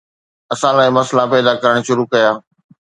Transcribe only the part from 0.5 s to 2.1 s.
اسان لاءِ مسئلا پيدا ڪرڻ شروع